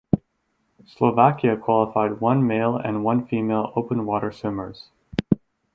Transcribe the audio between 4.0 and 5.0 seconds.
water swimmers.